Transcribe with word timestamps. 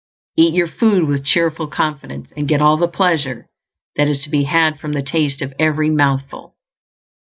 Eat 0.35 0.55
your 0.55 0.67
food 0.67 1.07
with 1.07 1.23
cheerful 1.23 1.67
confidence, 1.67 2.31
and 2.35 2.47
get 2.47 2.59
all 2.59 2.75
the 2.75 2.87
pleasure 2.87 3.45
that 3.97 4.07
is 4.07 4.23
to 4.23 4.31
be 4.31 4.45
had 4.45 4.79
from 4.79 4.93
the 4.93 5.03
taste 5.03 5.43
of 5.43 5.53
every 5.59 5.91
mouthful. 5.91 6.55